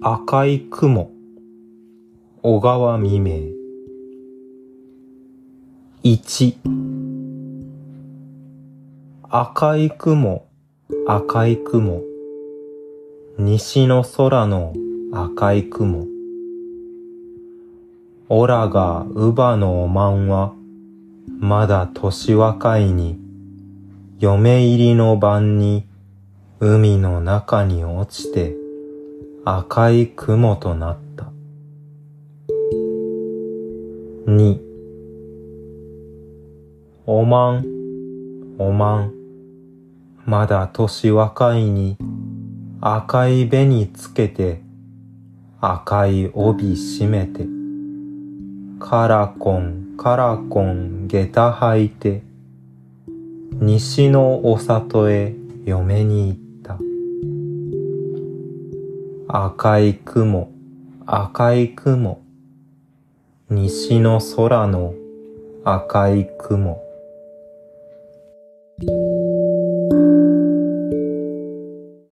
[0.00, 1.10] 赤い雲、
[2.40, 3.48] 小川未明。
[6.04, 6.56] 一、
[9.28, 10.46] 赤い雲、
[11.08, 12.00] 赤い雲、
[13.38, 14.72] 西の空の
[15.12, 16.06] 赤い雲。
[18.28, 20.52] オラが乳母のおまんは、
[21.40, 23.18] まだ年若いに、
[24.20, 25.88] 嫁入りの晩に、
[26.60, 28.67] 海の中に落ちて、
[29.44, 31.32] 赤い雲となった。
[34.26, 34.60] 二、
[37.06, 37.64] おまん、
[38.58, 39.12] おまん、
[40.26, 41.96] まだ年若いに、
[42.80, 44.60] 赤い紅つけて、
[45.60, 47.46] 赤い帯締めて、
[48.78, 52.22] カラコン、カラコン、下駄履いて、
[53.54, 56.47] 西のお里へ嫁に行った。
[59.30, 60.50] 赤い雲、
[61.04, 62.22] 赤い雲、
[63.50, 64.94] 西の空の
[65.64, 66.82] 赤い雲。